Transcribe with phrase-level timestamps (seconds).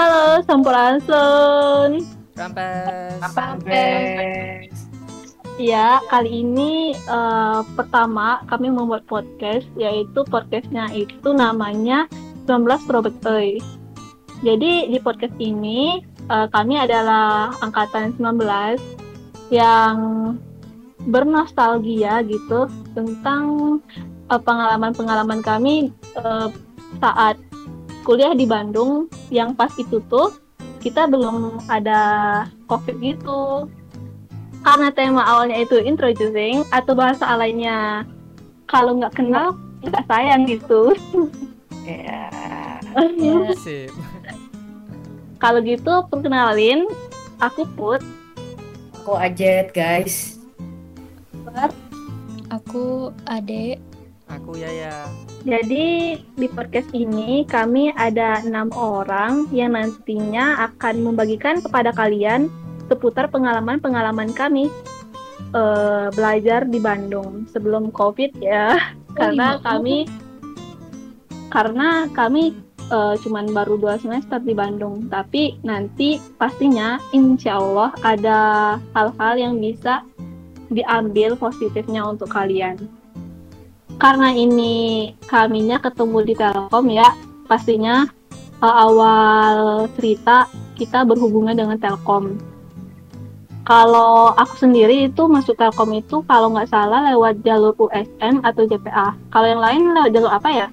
[0.00, 2.00] Halo, Sampurasun.
[2.32, 3.20] Rampes.
[3.36, 4.72] Rampes.
[5.60, 12.08] Ya, kali ini uh, pertama kami membuat podcast, yaitu podcastnya itu namanya
[12.48, 13.60] 19 Throwback Toy.
[14.40, 16.00] Jadi di podcast ini
[16.32, 18.80] uh, kami adalah angkatan 19
[19.52, 19.96] yang
[21.12, 23.76] bernostalgia gitu tentang
[24.32, 26.48] uh, pengalaman-pengalaman kami uh,
[27.04, 27.36] saat
[28.02, 30.34] kuliah di Bandung yang pas itu tuh
[30.80, 32.00] kita belum ada
[32.66, 33.68] covid gitu.
[34.60, 38.04] Karena tema awalnya itu introducing atau bahasa lainnya
[38.68, 40.92] kalau nggak kenal nggak sayang gitu.
[41.80, 42.28] Ya
[43.16, 43.56] yeah.
[43.56, 43.88] sip
[45.40, 46.84] kalau gitu perkenalin
[47.40, 48.04] aku Put.
[49.00, 50.36] Aku Ajet guys.
[52.52, 53.80] Aku Ade.
[54.28, 55.08] Aku Yaya
[55.40, 62.52] jadi di podcast ini kami ada enam orang yang nantinya akan membagikan kepada kalian
[62.92, 64.68] seputar pengalaman-pengalaman kami
[65.56, 68.82] uh, belajar di Bandung sebelum COVID ya, oh,
[69.18, 69.62] karena iya.
[69.64, 69.96] kami
[71.50, 72.54] karena kami
[72.92, 78.38] uh, cuman baru dua semester di Bandung, tapi nanti pastinya insya Allah ada
[78.92, 80.04] hal-hal yang bisa
[80.70, 82.99] diambil positifnya untuk kalian
[84.00, 87.12] karena ini kaminya ketemu di Telkom ya,
[87.44, 88.08] pastinya
[88.64, 90.48] uh, awal cerita
[90.80, 92.40] kita berhubungan dengan Telkom.
[93.68, 99.12] Kalau aku sendiri itu masuk Telkom itu kalau nggak salah lewat jalur USN atau JPA.
[99.28, 100.68] Kalau yang lain lewat jalur apa ya?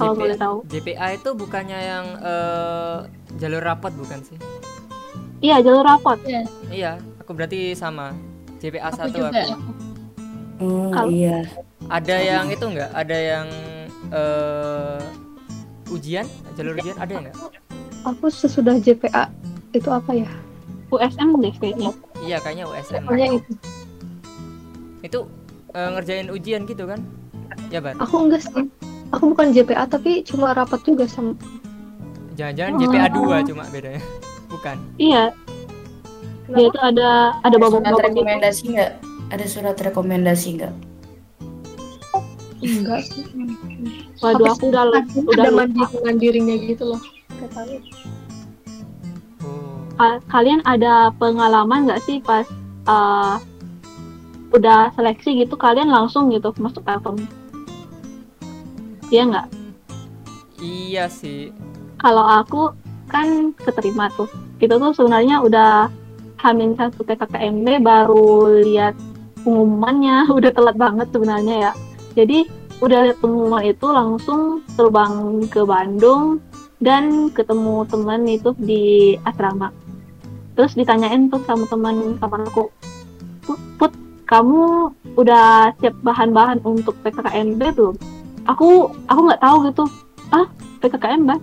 [0.00, 0.64] Kalau boleh tahu.
[0.72, 3.04] JPA itu bukannya yang uh,
[3.36, 4.40] jalur rapot bukan sih?
[5.44, 6.16] Iya jalur rapot.
[6.24, 6.42] Iya.
[6.72, 8.16] Iya, aku berarti sama.
[8.56, 9.52] JPA aku satu juga.
[9.52, 9.70] aku.
[10.62, 11.42] Oh Kalo, iya
[11.88, 13.46] ada yang itu enggak ada yang
[14.12, 15.02] uh,
[15.90, 16.26] ujian?
[16.54, 16.96] Jalur ujian?
[17.00, 17.36] Ada enggak
[18.06, 19.30] aku sesudah JPA
[19.72, 20.28] itu apa ya?
[20.92, 21.88] USM deh kayaknya.
[22.20, 23.52] Iya kayaknya USM pokoknya itu.
[25.02, 25.18] Itu
[25.72, 27.00] uh, ngerjain ujian gitu kan?
[27.72, 28.68] Ya bar aku enggak sih.
[29.12, 31.36] Aku bukan JPA tapi cuma rapat juga sama
[32.32, 32.80] jangan-jangan oh.
[32.80, 33.08] JPA
[33.44, 34.02] 2 cuma bedanya.
[34.48, 34.76] Bukan.
[35.00, 35.32] Iya.
[36.52, 38.92] Dia itu ada ada bapak-bapak rekomendasi enggak
[39.32, 40.74] ada surat rekomendasi enggak
[42.62, 43.26] enggak sih.
[44.22, 47.02] Waduh aku udah udah mandiri mandirinya gitu loh.
[49.42, 50.18] Oh.
[50.30, 52.46] kalian ada pengalaman nggak sih pas
[52.86, 53.42] uh,
[54.54, 57.18] udah seleksi gitu kalian langsung gitu masuk Telkom
[59.12, 59.48] iya nggak?
[60.62, 61.52] Iya sih.
[62.00, 62.72] Kalau aku
[63.10, 64.30] kan keterima tuh.
[64.62, 65.90] Itu tuh sebenarnya udah
[66.40, 68.96] hamin satu PKKMB baru lihat
[69.44, 70.26] pengumumannya.
[70.38, 71.72] Udah telat banget sebenarnya ya
[72.12, 72.46] jadi
[72.82, 76.42] udah lihat pengumuman itu langsung terbang ke Bandung
[76.82, 79.70] dan ketemu teman itu di asrama.
[80.58, 82.68] Terus ditanyain tuh sama teman kamar aku
[83.78, 83.94] put
[84.26, 87.96] kamu udah siap bahan-bahan untuk PKKMB belum?
[88.50, 89.84] Aku aku nggak tahu gitu.
[90.34, 90.50] Ah
[90.82, 91.38] PKKMB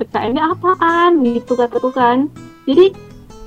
[0.00, 1.20] PKKMB apaan?
[1.20, 2.32] Gitu kataku kan.
[2.64, 2.96] Jadi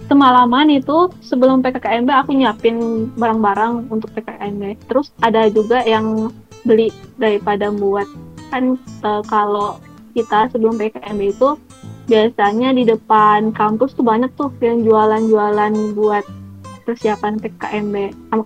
[0.05, 6.27] semalaman itu sebelum PKKMB aku nyiapin barang-barang untuk PKKMB terus ada juga yang
[6.65, 8.05] beli daripada buat
[8.51, 8.75] kan
[9.07, 9.79] uh, kalau
[10.11, 11.55] kita sebelum PKMB itu
[12.11, 16.27] biasanya di depan kampus tuh banyak tuh yang jualan-jualan buat
[16.83, 17.95] persiapan PKMB.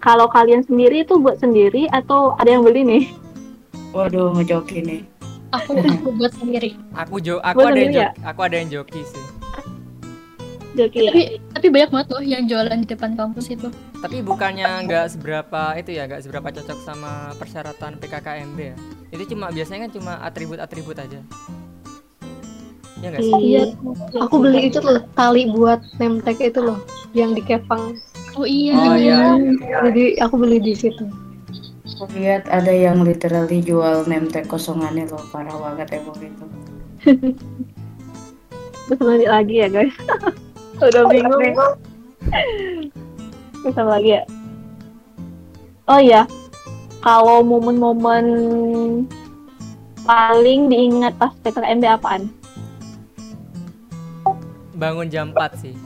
[0.04, 3.04] Kalau kalian sendiri itu buat sendiri atau ada yang beli nih?
[3.96, 5.02] Waduh, ngejoki nih.
[5.56, 6.76] Aku aku buat sendiri.
[7.00, 8.10] Aku jo aku buat ada yang ya?
[8.28, 9.24] aku ada yang joki sih.
[10.76, 11.12] Tapi, ya?
[11.56, 13.72] tapi banyak banget loh yang jualan di depan kampus itu.
[14.04, 18.76] Tapi bukannya nggak seberapa itu ya, nggak seberapa cocok sama persyaratan PKKMB ya?
[19.16, 21.20] Itu cuma biasanya kan cuma atribut-atribut aja.
[23.00, 23.34] Ya gak sih?
[23.56, 23.64] Iya,
[24.20, 26.80] aku beli itu loh tali buat nemtek itu loh,
[27.16, 27.96] yang di kepang.
[28.36, 28.76] Oh iya.
[28.76, 29.40] Oh iya.
[29.88, 31.08] Jadi aku beli di situ.
[31.96, 36.46] Aku lihat ada yang literally jual nemtek kosongannya loh, parah banget emang itu.
[38.86, 39.96] Terus balik lagi ya guys.
[40.82, 41.74] udah bingung.
[43.66, 44.24] bisa lagi ya.
[45.86, 46.26] Oh ya
[47.06, 48.26] kalau momen-momen
[50.06, 52.26] paling diingat pas PKMB apaan?
[54.74, 55.78] Bangun jam 4 sih.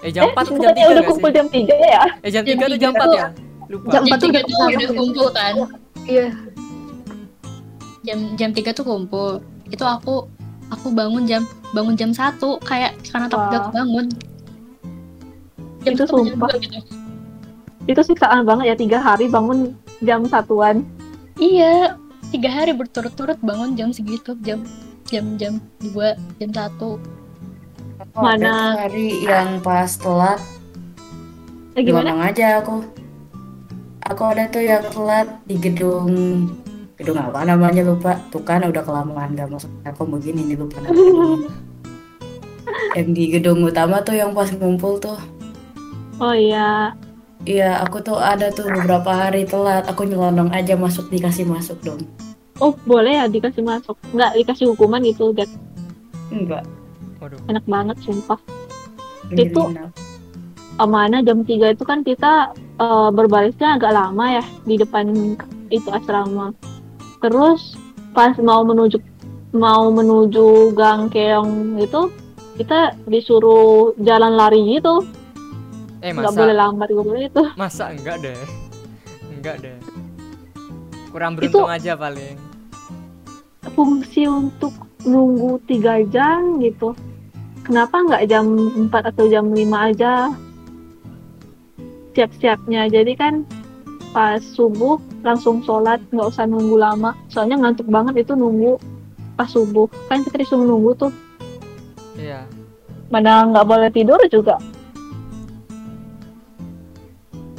[0.00, 2.02] Eh jam eh, 4 tuh jam 3 udah kumpul jam 3 ya?
[2.24, 3.26] Eh jam 3 tuh jam 4 ya?
[3.68, 3.88] lupa.
[3.92, 4.42] Jam 4 tuh udah,
[4.72, 5.54] udah kumpul kan?
[6.08, 6.26] Iya.
[8.02, 9.44] Jam jam 3 tuh kumpul.
[9.68, 10.24] Itu aku
[10.72, 11.44] aku bangun jam
[11.76, 14.06] bangun jam satu kayak karena takut gak bangun.
[15.84, 16.50] Jam itu sumpah.
[16.58, 16.80] gitu.
[17.88, 19.72] itu siksaan banget ya tiga hari bangun
[20.04, 20.84] jam satuan.
[21.40, 21.96] Iya
[22.28, 24.60] tiga hari berturut-turut bangun jam segitu jam
[25.08, 27.00] jam jam dua jam satu.
[28.14, 30.38] Oh, Mana- hari yang pas telat.
[31.74, 32.10] Eh, gimana?
[32.12, 32.74] Ngomong aja aku.
[34.08, 36.10] Aku ada tuh yang telat di gedung
[36.98, 38.18] gedung apa namanya lupa.
[38.34, 39.70] Tuh kan udah kelamaan gak masuk.
[39.86, 40.82] Aku begini nih lupa.
[42.98, 45.16] Yang di gedung utama tuh yang pas ngumpul tuh.
[46.18, 46.92] Oh iya,
[47.46, 49.86] Iya, aku tuh ada tuh beberapa hari telat.
[49.86, 52.02] Aku nyelonong aja masuk dikasih masuk dong.
[52.58, 53.94] oh boleh ya dikasih masuk.
[54.10, 55.46] Nggak dikasih hukuman gitu, Dad.
[56.34, 56.66] Enggak.
[57.22, 57.38] Waduh.
[57.46, 58.40] Enak banget, sumpah.
[59.30, 59.70] Ini Itu-.
[60.78, 65.38] Mana jam 3 itu kan kita eh, berbarisnya agak lama ya di depan
[65.70, 66.50] itu asrama.
[67.18, 67.74] Terus
[68.14, 68.98] pas mau menuju
[69.54, 72.12] mau menuju gang keong itu
[72.58, 75.06] kita disuruh jalan lari gitu,
[76.02, 77.42] Eh nggak masa boleh lambat nggak boleh itu.
[77.54, 78.42] masa enggak deh.
[79.30, 79.78] Enggak deh.
[81.14, 82.36] Kurang beruntung aja paling.
[83.72, 84.74] Fungsi untuk
[85.06, 86.92] nunggu tiga jam gitu.
[87.62, 88.46] Kenapa nggak jam
[88.90, 90.32] 4 atau jam 5 aja
[92.16, 92.90] siap-siapnya?
[92.90, 93.46] Jadi kan
[94.10, 97.14] pas subuh langsung sholat nggak usah nunggu lama.
[97.28, 98.80] Soalnya ngantuk banget itu nunggu
[99.36, 99.86] pas subuh.
[100.08, 101.12] Kan kita disuruh nunggu tuh.
[102.18, 102.44] Iya.
[103.08, 104.58] Mana nggak boleh tidur juga.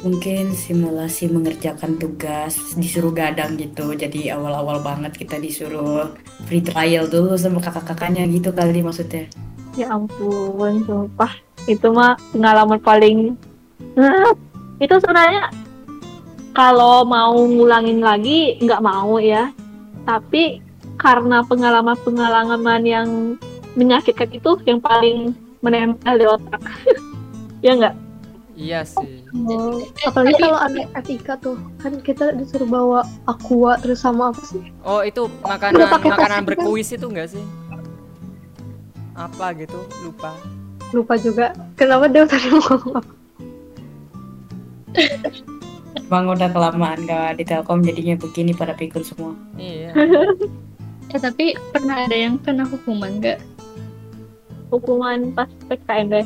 [0.00, 3.92] Mungkin simulasi mengerjakan tugas disuruh gadang gitu.
[3.92, 6.16] Jadi awal-awal banget kita disuruh
[6.48, 9.28] free trial dulu sama kakak-kakaknya gitu kali maksudnya.
[9.76, 11.30] Ya ampun, sumpah.
[11.68, 13.36] Itu mah pengalaman paling...
[14.80, 15.52] Itu sebenarnya
[16.50, 19.54] kalau mau ngulangin lagi nggak mau ya.
[20.04, 20.62] Tapi
[21.00, 23.08] karena pengalaman-pengalaman yang
[23.78, 25.32] menyakitkan itu yang paling
[25.62, 26.62] menempel di otak.
[27.66, 27.94] ya nggak?
[28.60, 29.24] Iya sih.
[29.48, 34.60] Oh, apalagi kalau ada etika tuh kan kita disuruh bawa aqua terus sama apa sih?
[34.84, 36.48] Oh, itu makanan makanan juga.
[36.52, 37.44] berkuis itu enggak sih?
[39.16, 39.80] Apa gitu?
[40.04, 40.36] Lupa.
[40.92, 41.56] Lupa juga.
[41.80, 43.00] Kenapa dia tadi ngomong?
[45.98, 49.34] Emang udah kelamaan gak di Telkom jadinya begini pada pikir semua.
[49.56, 49.94] Iya.
[51.10, 53.42] Eh tapi pernah ada yang kena hukuman nggak?
[54.70, 56.22] Hukuman pas PKMB.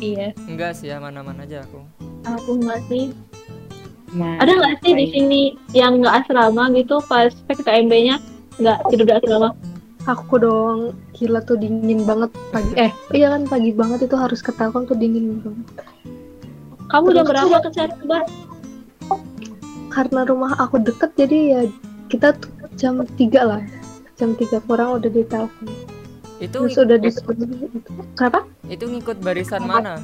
[0.00, 0.32] Iya.
[0.48, 1.84] Enggak sih, aman-aman aja aku.
[2.24, 3.12] Aku nggak sih.
[4.16, 5.40] Nah, Ada nggak sih di sini
[5.76, 8.16] yang nggak asrama gitu pas PKMB-nya
[8.56, 9.52] nggak tidur di asrama?
[10.08, 12.72] Aku dong, gila tuh dingin banget pagi.
[12.78, 15.84] Eh, iya kan pagi banget itu harus ke Telkom tuh dingin banget.
[16.88, 17.70] Kamu Terus- berapa ke
[18.08, 18.24] Bar?
[19.90, 21.60] Karena rumah aku deket jadi ya
[22.12, 23.62] kita tuh jam 3 lah.
[24.20, 25.68] Jam 3 kurang udah di Telkom.
[26.36, 27.36] Itu Terus udah disuruh
[27.72, 27.90] itu.
[28.12, 28.44] Kenapa?
[28.66, 30.02] itu ngikut barisan mana?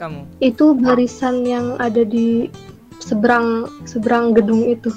[0.00, 0.24] Kamu?
[0.40, 2.48] Itu barisan yang ada di
[3.02, 4.88] seberang seberang gedung itu.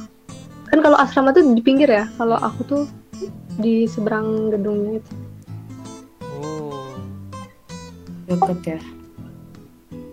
[0.71, 2.07] Kan kalau asrama tuh di pinggir ya.
[2.15, 2.83] Kalau aku tuh
[3.59, 5.13] di seberang gedungnya itu.
[6.39, 6.95] Oh.
[8.23, 8.81] deket ya.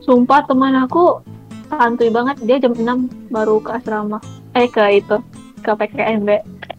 [0.02, 1.22] Sumpah teman aku
[1.70, 4.18] santuy banget dia jam 6 baru ke asrama.
[4.58, 5.16] Eh ke itu
[5.62, 6.28] ke PKMB.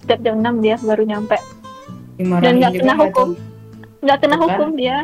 [0.03, 1.37] Setiap jam 6 dia baru nyampe.
[2.19, 3.29] Dimarahin Dan nggak kena nggak hukum.
[4.03, 4.45] Nggak kena Bukan.
[4.51, 4.97] hukum dia.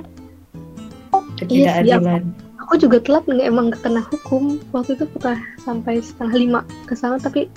[1.40, 2.24] Ketidakadilan.
[2.68, 4.60] Aku juga telat nggak emang nggak kena hukum.
[4.76, 7.48] Waktu itu pernah sampai setengah lima ke sana tapi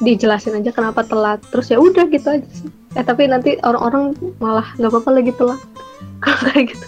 [0.00, 1.44] dijelasin aja kenapa telat.
[1.52, 2.70] Terus ya udah gitu aja sih.
[2.96, 5.60] Eh tapi nanti orang-orang malah nggak apa-apa lagi telat.
[6.24, 6.86] Kalau kayak gitu.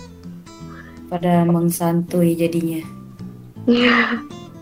[1.11, 3.00] Pada mengsantui jadinya.
[3.69, 4.21] Iya.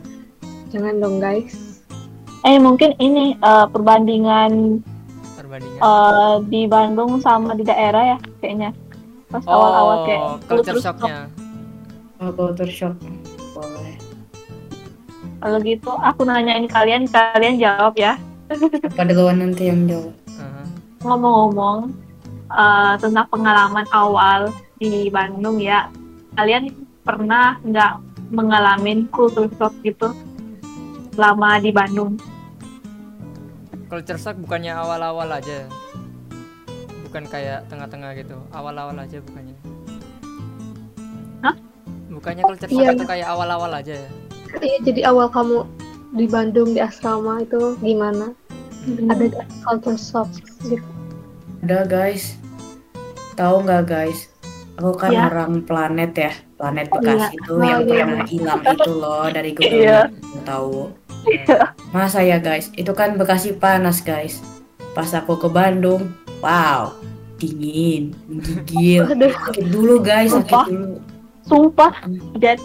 [0.72, 1.82] Jangan dong guys.
[2.46, 4.82] Eh mungkin ini eh, perbandingan
[5.34, 5.78] Perbandingan.
[5.80, 8.70] eh, di Bandung sama di daerah ya kayaknya.
[9.28, 11.28] Pas awal-awal kayak oh, culture shocknya.
[12.18, 12.96] Oh, culture shock.
[13.52, 13.96] Boleh.
[15.38, 18.16] Kalau gitu aku nanyain kalian, kalian jawab ya.
[18.88, 20.14] Apa duluan nanti yang jawab?
[20.40, 20.62] Aha.
[21.04, 21.92] Ngomong-ngomong
[22.48, 24.48] eh, tentang pengalaman awal
[24.80, 25.92] di Bandung ya,
[26.34, 26.72] kalian
[27.04, 27.92] pernah nggak
[28.28, 30.12] mengalami culture shock gitu
[31.12, 32.20] selama di Bandung?
[33.88, 35.64] Culture shock bukannya awal-awal aja.
[35.64, 35.68] ya?
[37.08, 38.36] Bukan kayak tengah-tengah gitu.
[38.52, 39.56] Awal-awal aja bukannya.
[41.40, 41.56] Hah?
[42.12, 42.92] Bukannya culture shock Iya.
[42.94, 44.10] itu kayak awal-awal aja ya?
[44.60, 45.64] Iya, jadi awal kamu
[46.16, 48.32] di Bandung di asrama itu gimana?
[48.84, 49.08] Hmm.
[49.08, 50.28] Ada culture shock
[50.64, 50.80] gitu?
[51.64, 52.36] Ada guys.
[53.36, 54.28] Tahu nggak guys?
[54.78, 55.26] Aku kan Ya.
[55.26, 58.06] orang planet ya, planet Bekasi itu Oh, yang iya.
[58.06, 59.98] pernah hilang itu loh dari Google Iya.
[60.06, 60.44] Maps.
[60.44, 60.74] Tahu?
[61.26, 61.56] Iya.
[61.90, 62.70] Masa ya guys?
[62.72, 64.38] Itu kan Bekasi panas guys.
[64.94, 66.94] Pas aku ke Bandung, wow,
[67.36, 69.02] dingin, menggigil.
[69.04, 69.34] Aduh.
[69.34, 70.66] Sakit dulu guys, sakit Sumpah.
[70.66, 70.94] dulu.
[71.42, 71.92] Sumpah,
[72.36, 72.58] dan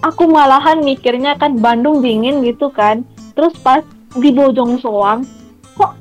[0.00, 3.06] aku malahan mikirnya kan Bandung dingin gitu kan.
[3.32, 5.22] Terus pas di Bojong Soang,
[5.76, 5.94] kok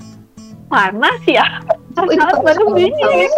[0.65, 1.45] panas ya?
[1.93, 2.89] Oh, Padahal panas Bandung banget.
[2.89, 3.29] dingin.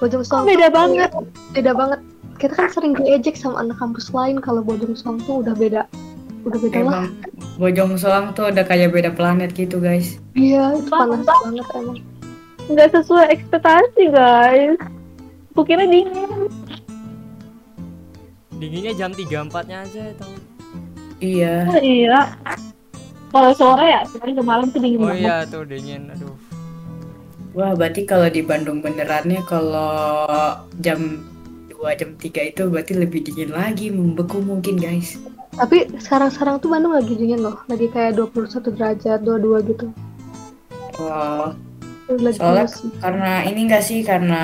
[0.00, 1.10] Bojong Soang beda tuh banget?
[1.52, 2.00] beda banget.
[2.36, 5.84] Kita kan sering diejek sama anak kampus lain kalau Bojong Soang tuh udah beda
[6.42, 7.04] udah beda lah.
[7.04, 7.12] Emang
[7.56, 10.16] Bojong Soang tuh udah kayak beda planet gitu guys.
[10.32, 11.40] iya itu panas Bang.
[11.44, 11.98] banget emang.
[12.66, 14.80] Nggak sesuai ekspektasi guys.
[15.50, 16.48] Aku kira dingin.
[18.52, 20.26] Dinginnya jam 3 4 nya aja itu
[21.20, 21.54] Iya.
[21.66, 22.18] oh, iya.
[23.30, 25.20] Kalau sore ya sekarang ke malam tuh dingin oh banget.
[25.22, 26.08] iya tuh dingin.
[26.08, 26.32] Aduh
[27.50, 30.22] Wah, berarti kalau di Bandung benerannya kalau
[30.78, 31.18] jam
[31.68, 35.18] 2 jam 3 itu berarti lebih dingin lagi, membeku mungkin guys.
[35.50, 37.58] tapi sekarang-sekarang tuh Bandung lagi dingin loh.
[37.66, 39.86] Lagi kayak 21 derajat 22 gitu.
[41.02, 41.52] Wah,
[42.06, 42.70] lagi Soalnya-
[43.02, 44.42] karena ini enggak sih karena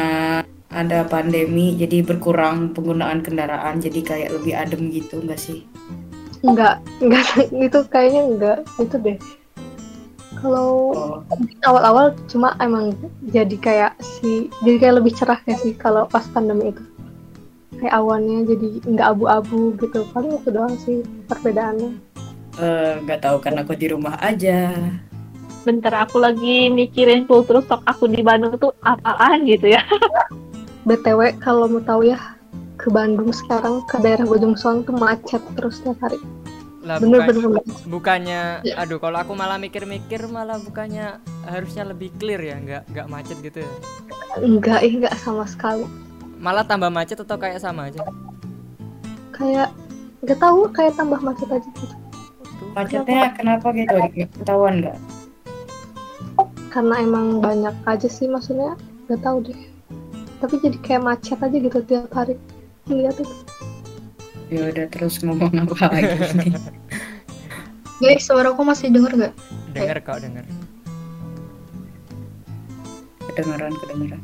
[0.67, 5.63] ada pandemi jadi berkurang penggunaan kendaraan jadi kayak lebih adem gitu enggak sih?
[6.45, 7.27] enggak enggak
[7.71, 9.17] itu kayaknya enggak itu deh
[10.41, 10.93] kalau
[11.65, 12.93] awal-awal cuma emang
[13.33, 16.83] jadi kayak si jadi kayak lebih cerah ya sih kalau pas pandemi itu.
[17.77, 20.09] Kayak awannya jadi nggak abu-abu gitu.
[20.17, 21.93] Paling itu doang sih perbedaannya.
[22.57, 24.73] Eh, nggak tahu karena aku di rumah aja.
[25.67, 29.83] bentar aku lagi mikirin kultur stok aku di Bandung tuh apaan gitu ya.
[30.87, 32.39] Btw kalau mau tahu ya
[32.79, 36.23] ke Bandung sekarang ke daerah Bojong Soang tuh macet terus tiap hari
[36.87, 38.43] lah bukan- bener-bener macet bukannya
[38.79, 41.19] aduh kalau aku malah mikir-mikir malah bukannya
[41.51, 43.73] harusnya lebih clear ya nggak nggak macet gitu ya?
[44.39, 45.83] Enggak ih enggak sama sekali.
[46.39, 48.05] Malah tambah macet atau kayak sama aja?
[49.35, 49.75] Kayak
[50.23, 51.97] nggak tahu kayak tambah macet aja gitu.
[52.57, 52.69] Tuh.
[52.73, 53.97] Macetnya kenapa gitu?
[54.41, 54.99] Ketahuan nggak?
[56.77, 58.77] karena emang banyak aja sih maksudnya
[59.09, 59.57] nggak tahu deh.
[60.45, 62.37] Tapi jadi kayak macet aja gitu tiap hari.
[62.93, 63.33] Lihat itu
[64.47, 66.07] Ya udah terus ngomong apa lagi
[66.39, 66.55] nih?
[67.99, 69.35] Guys, suara aku masih denger gak?
[69.73, 70.45] denger kok denger
[73.27, 74.23] Kedengeran kedengeran.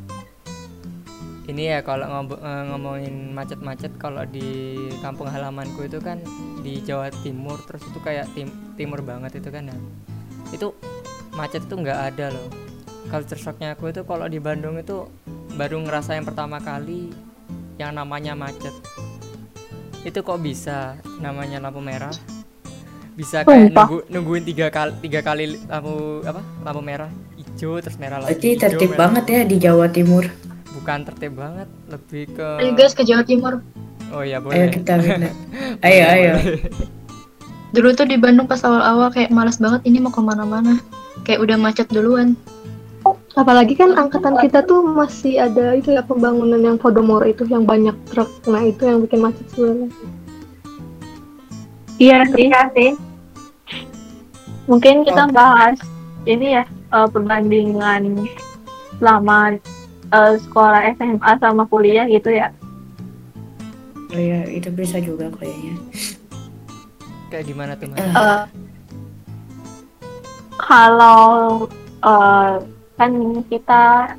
[1.43, 6.17] ini ya kalau ngob- eh, ngomongin macet-macet kalau di kampung halamanku itu kan
[6.57, 9.77] di Jawa Timur terus itu kayak tim- timur banget itu kan ya
[10.49, 10.71] itu
[11.31, 12.47] macet itu nggak ada loh
[13.11, 15.05] culture shocknya aku itu kalau di Bandung itu
[15.53, 17.11] baru ngerasain pertama kali
[17.75, 18.71] yang namanya macet
[20.03, 20.77] itu kok bisa
[21.17, 22.11] namanya lampu merah
[23.13, 23.85] bisa kayak Sumpah.
[23.85, 25.93] nunggu, nungguin tiga kali tiga kali lampu
[26.23, 28.99] apa lampu merah hijau terus merah lagi Berarti tertib merah.
[28.99, 30.25] banget ya di Jawa Timur.
[30.73, 33.61] bukan tertib banget lebih ke Ayo guys ke Jawa Timur.
[34.09, 35.29] oh ya Ayo boleh kita minta.
[35.85, 36.33] Ayo ayo.
[37.71, 40.77] Dulu tuh di Bandung pas awal-awal kayak males banget ini mau ke mana-mana.
[41.23, 42.33] Kayak udah macet duluan.
[43.33, 47.97] Apalagi kan angkatan kita tuh masih ada itu ya pembangunan yang Podomoro itu yang banyak
[48.09, 48.29] truk.
[48.45, 49.89] Nah itu yang bikin macet sebenarnya.
[51.97, 52.45] Iya sih.
[52.49, 52.91] Iya sih.
[54.69, 55.81] Mungkin kita bahas
[56.29, 58.29] ini ya eh, perbandingan
[59.01, 59.57] selama
[60.13, 62.53] eh, sekolah SMA sama kuliah gitu ya.
[64.13, 65.73] Oh ya itu bisa juga kayaknya.
[67.33, 67.97] kayak gimana tuh Mas?
[67.97, 68.41] Eh,
[70.61, 71.65] kalau
[72.05, 72.55] eh,
[72.97, 73.11] kan
[73.47, 74.13] kita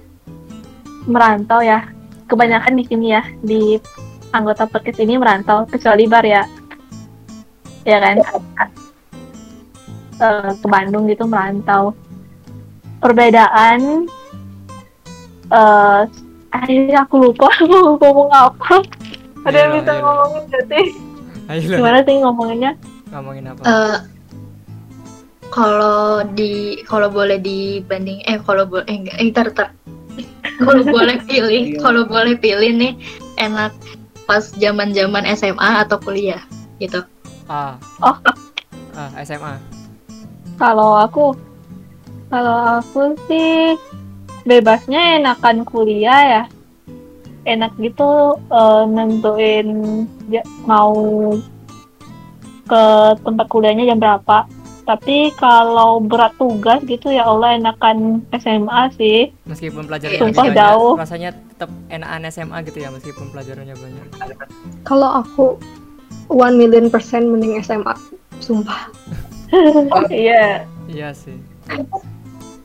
[1.07, 1.85] merantau ya.
[2.25, 3.77] Kebanyakan di sini ya di
[4.33, 6.43] anggota podcast ini merantau kecuali bar ya.
[7.85, 8.17] Ya kan?
[10.15, 11.93] Eh, ke Bandung gitu merantau.
[13.03, 14.09] Perbedaan
[15.53, 16.01] eh
[16.49, 18.81] akhirnya aku lupa mau ngomong apa.
[19.45, 20.01] Ada yang Ayolah, bisa ayolah.
[20.01, 20.87] ngomongin gak sih?
[21.45, 22.73] Ayo lah, gimana sih ngomonginnya?
[23.13, 23.61] Ngomongin apa?
[23.61, 23.97] Eh,
[25.55, 29.31] kalau di kalau boleh dibanding eh kalau boleh eh enggak eh
[30.59, 31.79] kalau boleh pilih Iya.
[31.79, 32.93] kalau boleh pilih nih
[33.39, 33.71] enak
[34.27, 36.43] pas zaman zaman SMA atau kuliah
[36.79, 37.03] gitu
[37.47, 38.17] ah, oh
[38.95, 39.59] ah SMA.
[40.55, 41.35] Kalau aku,
[42.31, 43.75] kalau aku sih
[44.47, 46.43] bebasnya enakan kuliah ya.
[47.43, 49.67] Enak gitu eh, nentuin
[50.31, 50.95] ja- mau
[52.65, 52.83] ke
[53.19, 54.47] tempat kuliahnya jam berapa.
[54.85, 59.33] Tapi kalau berat tugas gitu ya Allah enakan SMA sih.
[59.45, 60.93] Meskipun pelajarannya Sumpah banyak, jauh.
[60.95, 64.07] rasanya tetap enakan SMA gitu ya meskipun pelajarannya banyak.
[64.83, 65.57] kalau aku
[66.27, 67.95] one million persen mending SMA
[68.39, 68.91] sumpah
[70.11, 70.67] Iya.
[70.85, 71.39] Iya sih.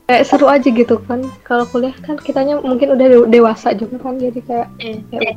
[0.04, 4.18] kayak seru aja gitu kan kalau kuliah kan kitanya mungkin udah de- dewasa juga kan
[4.18, 5.32] jadi kayak Eh, ya,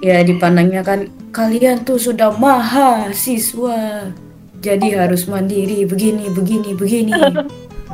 [0.00, 4.14] Ya dipandangnya kan kalian tuh sudah mahasiswa.
[4.64, 7.12] Jadi harus mandiri begini begini begini.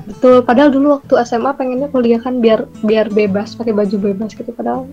[0.00, 4.48] betul padahal dulu waktu SMA pengennya kuliah kan biar biar bebas pakai baju bebas gitu
[4.50, 4.88] padahal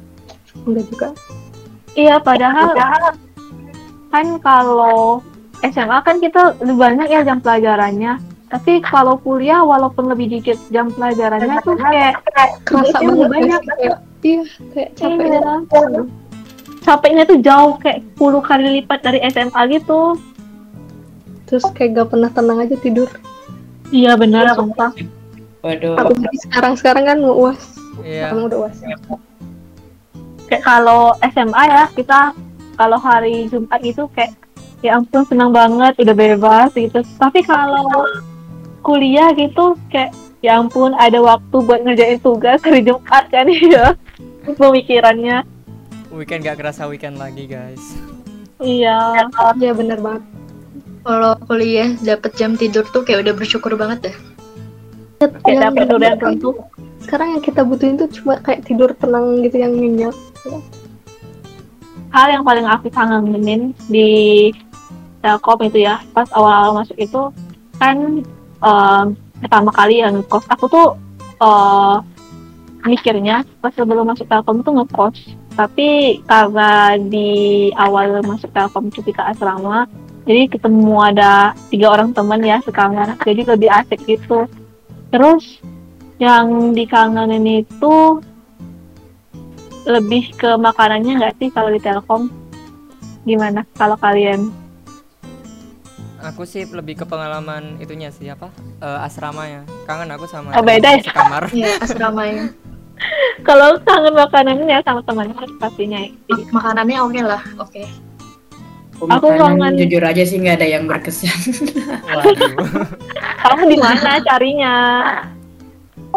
[0.65, 1.09] enggak juga
[1.97, 2.77] Iya, padahal
[4.13, 5.25] kan kalau
[5.65, 8.21] SMA kan kita lebih banyak ya jam pelajarannya.
[8.47, 12.21] Tapi kalau kuliah walaupun lebih dikit jam pelajarannya tuh kayak
[12.69, 13.61] kerasa banget banyak.
[13.65, 16.01] kayak iya kayak capek Iya.
[16.85, 20.15] capeknya tuh jauh kayak 10 kali lipat dari SMA gitu
[21.47, 23.07] terus kayak gak pernah tenang aja tidur.
[23.89, 24.91] Iya benar sumpah.
[25.63, 25.95] Waduh.
[25.97, 27.79] apalagi sekarang sekarang kan mau uas.
[28.03, 28.29] Iya.
[28.29, 28.77] kamu udah uas.
[30.47, 32.19] Kayak kalau SMA ya kita
[32.77, 34.37] kalau hari Jumat itu kayak
[34.85, 37.01] ya ampun senang banget udah bebas gitu.
[37.17, 37.87] Tapi kalau
[38.85, 40.13] kuliah gitu kayak
[40.45, 43.95] ya ampun ada waktu buat ngerjain tugas hari Jumat kan ya.
[44.47, 45.43] Pemikirannya.
[46.11, 47.95] Weekend gak kerasa weekend lagi guys.
[48.59, 49.27] iya.
[49.59, 50.36] Iya bener banget
[51.07, 54.15] Kalau kuliah dapet jam tidur tuh kayak udah bersyukur banget dah.
[55.47, 56.51] Yang dapet udah tentu.
[56.99, 60.11] Sekarang yang kita butuhin tuh cuma kayak tidur tenang gitu yang nyenyak
[62.11, 64.49] hal yang paling aku kangenin di
[65.21, 67.21] Telkom itu ya pas awal-awal masuk itu
[67.77, 68.25] kan
[68.63, 69.05] em,
[69.43, 70.87] pertama kali yang ngekos aku tuh
[71.41, 71.97] eh,
[72.87, 75.17] mikirnya pas sebelum masuk Telkom tuh ngekos.
[75.57, 79.89] Tapi karena di awal masuk Telkom cuti ke asrama
[80.27, 81.31] jadi ketemu ada
[81.71, 84.43] tiga orang teman ya sekamar jadi lebih asik gitu
[85.09, 85.63] terus
[86.19, 88.19] yang dikangenin itu
[89.87, 92.27] lebih ke makanannya nggak sih kalau di Telkom?
[93.23, 94.51] Gimana kalau kalian?
[96.27, 98.51] Aku sih lebih ke pengalaman itunya sih apa?
[98.83, 99.63] Eh, asramanya.
[99.87, 101.01] Kangen aku sama Oh, beda ya?
[101.07, 101.47] sekamar.
[101.55, 102.51] Iya, asramanya.
[103.47, 106.03] Kalau kangen makanannya sama temannya pastinya.
[106.27, 107.83] Mak- Makanannya oke lah, oke.
[108.97, 111.29] Aku Makanan kangen- jujur aja sih nggak ada yang berkesan.
[113.39, 114.73] Kamu di mana carinya?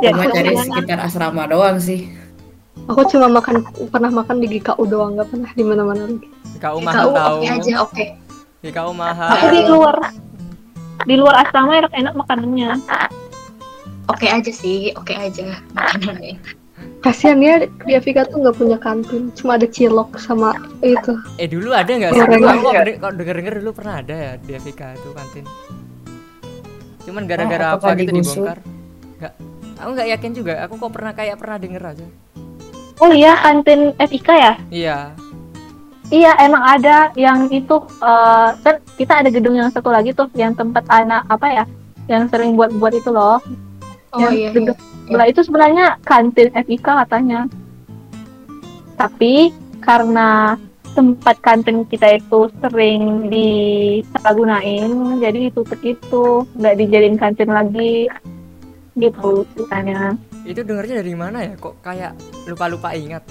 [0.01, 0.65] Ya, Cuma di cari mana?
[0.67, 2.09] sekitar asrama doang sih.
[2.83, 6.81] aku cuma makan pernah makan di GKU doang nggak pernah di mana-mana lagi Kau Kau
[6.81, 7.37] mahal tahu.
[7.37, 8.05] oke aja, oke.
[8.67, 9.31] Kau Tapi mahal.
[9.47, 9.97] di luar
[11.01, 12.71] di luar asrama enak-enak makanannya.
[14.07, 16.41] Oke aja sih, oke aja makanannya.
[17.01, 20.53] Kasihan ya di Avika tuh nggak punya kantin cuma ada cilok sama
[20.85, 22.21] itu Eh dulu ada nggak sih?
[22.21, 22.53] Gorengan.
[22.53, 25.45] Aku kok de- kok denger-denger dulu pernah ada ya di Afrika itu kantin.
[27.09, 28.45] Cuman gara-gara Oh, apa apakah gitu digusur?
[28.45, 28.59] dibongkar?
[29.17, 29.33] Nggak.
[29.81, 30.53] Aku nggak yakin juga.
[30.69, 32.07] Aku kok pernah kayak pernah denger aja.
[33.01, 34.53] Oh iya, kantin FIK ya?
[34.69, 34.99] Iya.
[36.11, 40.53] Iya, emang ada yang itu eh, kan kita ada gedung yang satu lagi tuh yang
[40.53, 41.65] tempat anak apa ya?
[42.07, 43.41] Yang sering buat-buat itu loh.
[44.11, 44.51] Oh yang iya, iya.
[44.55, 44.79] gedung
[45.11, 47.41] sebelah itu sebenarnya kantin FIK katanya.
[48.95, 49.51] Tapi
[49.83, 50.55] karena
[50.95, 58.11] tempat kantin kita itu sering disalahgunain, jadi ditutup itu, nggak dijadiin kantin lagi,
[58.99, 60.15] gitu ceritanya.
[60.43, 61.55] Itu dengernya dari mana ya?
[61.59, 62.13] Kok kayak
[62.47, 63.23] lupa-lupa ingat.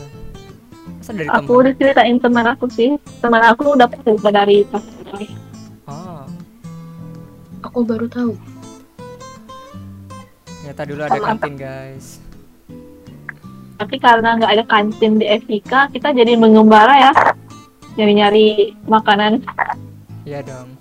[1.00, 1.60] Masa dari Aku teman?
[1.64, 2.90] udah ceritain teman aku sih,
[3.24, 4.84] teman aku dapat cerita dari pas
[5.90, 6.24] Oh,
[7.66, 8.34] Aku baru tahu.
[10.70, 12.22] Ternyata dulu ada kantin guys.
[13.82, 17.12] tapi karena nggak ada kantin di FIK, kita jadi mengembara ya,
[17.98, 19.42] nyari-nyari makanan.
[20.30, 20.78] Iya dong.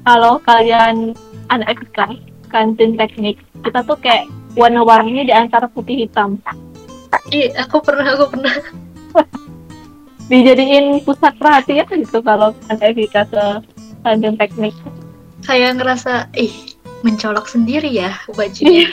[0.00, 1.12] kalau kalian
[1.52, 2.16] anak FK
[2.48, 6.40] kantin teknik kita tuh kayak warna-warninya di antara putih hitam
[7.28, 8.54] Iya, aku pernah, aku pernah.
[10.32, 13.44] dijadiin pusat perhatian gitu kalau anak FK ke
[14.00, 14.72] kantin teknik
[15.44, 18.88] Kayak ngerasa, ih, mencolok sendiri ya bajunya.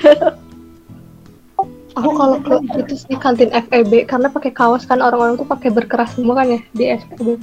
[1.93, 6.17] aku kalau ke itu sih kantin FEB karena pakai kaos kan orang-orang tuh pakai berkeras
[6.17, 7.37] semua kan ya di FEB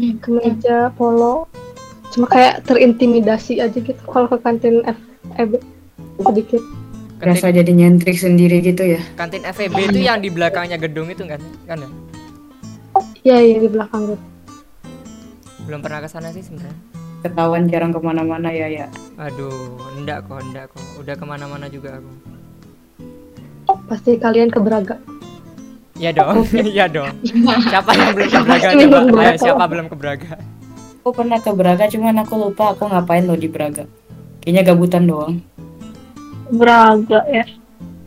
[0.00, 0.16] Hmm.
[0.24, 1.44] kemeja polo
[2.08, 4.80] cuma kayak terintimidasi aja gitu kalau ke kantin
[5.36, 5.60] FEB
[6.24, 6.62] sedikit
[7.20, 9.00] Rasa jadi nyentrik sendiri gitu ya.
[9.12, 11.36] Kantin FEB itu yang di belakangnya gedung itu kan?
[11.68, 11.90] Kan ya?
[13.20, 14.24] ya ya di belakang gitu
[15.68, 16.72] Belum pernah ke sana sih sebenarnya.
[17.20, 18.86] Ketahuan jarang ke mana-mana ya ya.
[19.20, 20.84] Aduh, enggak kok, enggak kok.
[20.96, 22.12] Udah ke mana-mana juga aku.
[23.86, 24.98] pasti kalian ke Braga
[25.94, 26.42] Iya dong,
[26.74, 27.12] iya dong.
[27.70, 28.68] Siapa yang belum ke Braga?
[28.72, 30.32] Coba, belum ayo siapa belum ke Braga?
[31.00, 33.84] Aku pernah ke Braga cuman aku lupa aku ngapain lo di Braga.
[34.42, 35.38] Kayaknya gabutan doang.
[36.50, 37.46] Braga ya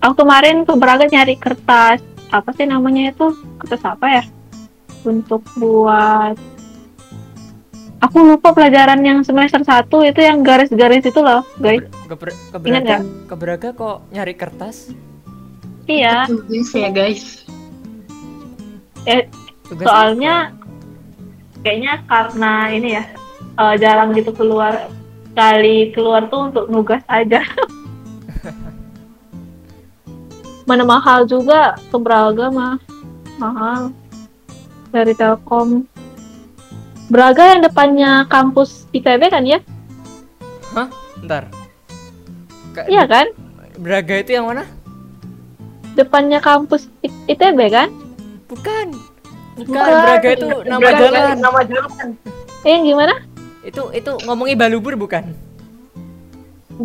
[0.03, 3.31] aku kemarin ke Braga nyari kertas apa sih namanya itu
[3.63, 4.23] kertas apa ya
[5.07, 6.35] untuk buat
[8.03, 11.87] aku lupa pelajaran yang semester 1 itu yang garis-garis itu loh guys.
[12.03, 12.97] Ke, Bra- ke Ingat Braga,
[13.31, 14.91] ke Braga kok nyari kertas?
[15.85, 16.27] iya.
[16.27, 17.43] Tugas ya guys.
[19.03, 19.27] eh,
[19.67, 20.51] Tugas soalnya
[21.59, 23.03] kayaknya karena ini ya
[23.55, 24.91] eh, jarang gitu keluar
[25.33, 27.39] kali keluar tuh untuk nugas aja.
[30.67, 32.75] Mana mahal juga ke Braga mah
[33.35, 33.91] mahal.
[34.93, 35.89] Dari Telkom
[37.13, 39.61] Braga yang depannya kampus ITB kan ya
[40.73, 40.89] apa?
[41.21, 41.43] Ntar.
[42.73, 43.29] Ke- iya kan
[43.77, 44.65] Braga itu yang mana?
[45.93, 47.93] depannya kampus I- ITB kan
[48.49, 48.97] Bukan.
[49.53, 51.35] Bukan, Braga itu nama Braga jalan.
[51.37, 52.07] Nama jalan.
[52.65, 53.13] Eh gimana?
[53.61, 55.37] Itu itu ngomongin Balubur bukan?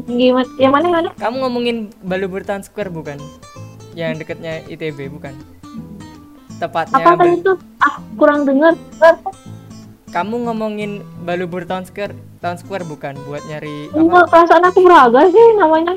[0.05, 0.45] Gimana?
[0.61, 1.11] Yang mana yang mana?
[1.17, 3.17] Kamu ngomongin Balubur Town Square bukan?
[3.97, 5.33] Yang dekatnya ITB bukan?
[6.61, 7.53] Tepatnya Apa tadi itu?
[7.81, 8.77] Ah kurang dengar.
[10.09, 13.99] Kamu ngomongin Balubur Town Square Town Square bukan buat nyari apa?
[13.99, 15.94] Enggak perasaan aku Braga sih namanya.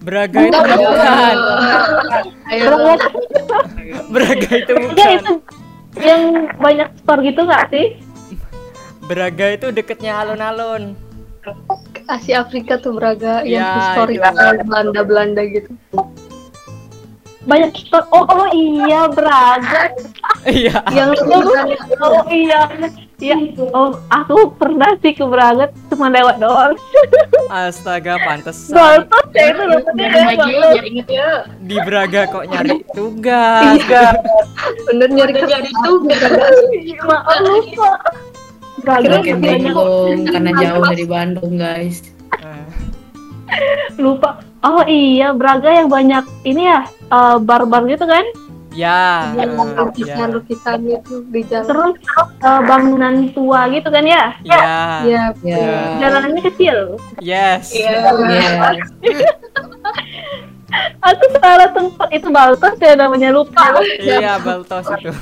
[0.00, 1.36] Braga itu bukan.
[2.48, 2.62] Ayo.
[2.72, 3.08] Braga,
[4.08, 4.96] Braga itu bukan.
[4.96, 5.34] itu
[6.00, 6.22] yang
[6.56, 7.86] banyak store gitu nggak sih?
[9.04, 10.94] Braga itu deketnya alun-alun.
[12.08, 15.72] Asia Afrika tuh Braga yang Ya, historikal Belanda Belanda gitu.
[17.44, 18.06] Banyak store.
[18.14, 19.92] Oh, oh iya Braga.
[20.48, 20.80] Iya.
[20.96, 21.10] Yang
[22.00, 22.70] Oh iya.
[23.20, 23.36] Iya.
[23.76, 26.72] Oh aku pernah sih ke Braga cuma lewat doang.
[27.52, 31.30] Astaga, pantesan Golput ya itu Jangan dari lagi ya, ya.
[31.60, 33.84] di Braga kok nyari tugas.
[34.88, 35.92] bener nyari kerja jadi itu
[37.04, 37.92] Maaf lupa.
[38.80, 42.00] Braga banyak bingung karena jauh dari Bandung guys.
[44.00, 44.40] Lupa.
[44.64, 48.24] Oh iya Braga yang banyak ini ya eh, bar-bar gitu kan?
[48.80, 49.82] Ya, yang ah, ya.
[49.84, 51.68] lukisan lukisan itu di jalan.
[51.68, 51.94] Terus
[52.40, 54.24] eh, bangunan tua gitu kan ya?
[54.42, 54.62] Ya.
[55.04, 56.00] Ya, Ya.
[56.00, 56.96] Jalanannya kecil.
[57.20, 57.76] Yes.
[57.76, 58.08] Iya.
[58.24, 58.80] Ya.
[61.02, 63.82] Aku salah tempat itu Baltos ya namanya lupa.
[63.98, 65.12] Iya, Baltos itu.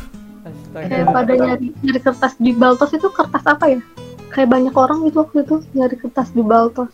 [0.68, 3.80] kayak pada nyari nyari kertas di Baltos itu kertas apa ya?
[4.28, 6.92] Kayak banyak orang gitu waktu itu nyari kertas di Baltos.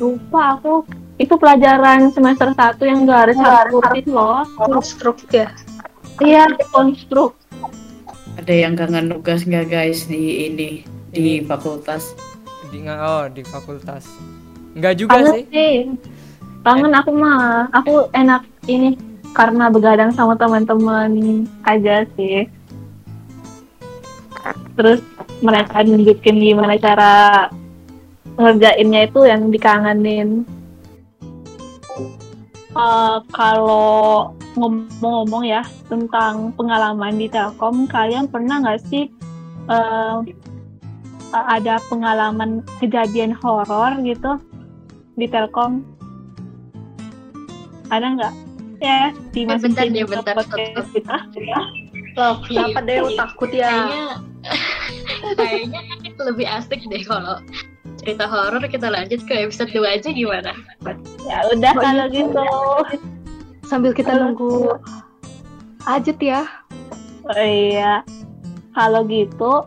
[0.00, 0.99] Lupa aku.
[1.20, 4.40] Itu pelajaran semester 1 yang garis harus itu loh.
[4.56, 5.52] Konstruk ya.
[6.16, 7.36] Iya, konstruk.
[8.40, 10.70] Ada yang kangen tugas nggak guys di ini
[11.12, 12.16] di fakultas?
[12.72, 14.08] Di oh, di fakultas.
[14.72, 15.44] Enggak juga Kangen sih.
[15.52, 15.76] sih.
[16.64, 17.68] Kangen aku mah.
[17.76, 18.96] Aku enak ini
[19.36, 22.48] karena begadang sama teman-teman aja sih.
[24.72, 25.04] Terus
[25.44, 27.12] mereka nunjukin gimana cara
[28.40, 30.48] ngerjainnya itu yang dikangenin.
[32.70, 39.10] Eh, kalau ngomong-ngomong ya tentang pengalaman di Telkom, kalian pernah nggak sih
[39.66, 40.16] eh,
[41.34, 44.38] ada pengalaman kejadian horor gitu
[45.18, 45.82] di Telkom?
[47.90, 48.34] Ada nggak?
[48.78, 50.34] Ya, dimasukin bentar deh, bentar,
[50.94, 51.16] kita.
[52.14, 53.66] Loh, kenapa deh lu takut ya?
[53.66, 54.04] Kayaknya
[55.42, 55.80] kayaknya
[56.22, 57.42] lebih asik deh kalau
[58.00, 60.56] cerita horor kita lanjut ke episode 2 aja gimana?
[61.28, 62.16] Ya udah Oh, kalau iya.
[62.24, 62.44] gitu.
[63.68, 64.80] Sambil kita nunggu
[65.84, 66.44] Ajet ya.
[67.24, 68.04] Oh, iya.
[68.72, 69.64] Kalau gitu,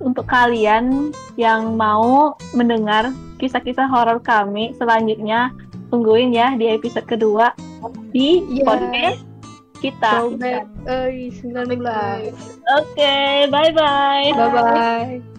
[0.00, 5.52] untuk kalian yang mau mendengar kisah-kisah horor kami selanjutnya,
[5.88, 7.52] tungguin ya di episode kedua
[8.12, 8.64] di Iya.
[8.64, 9.20] podcast
[9.80, 10.12] kita.
[10.24, 12.32] Throwback eh 19.
[12.80, 13.16] Oke,
[13.52, 14.28] bye-bye.
[14.32, 15.35] Bye bye.